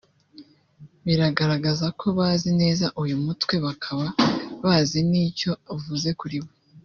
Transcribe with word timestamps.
biragaraza 1.05 1.87
ko 1.99 2.05
bazi 2.17 2.49
neza 2.61 2.85
uyu 3.03 3.15
mutwe 3.25 3.55
baka 3.65 3.91
bazi 4.63 4.99
n’icyo 5.09 5.51
uvuze 5.75 6.09
kuri 6.19 6.37
bo 6.43 6.51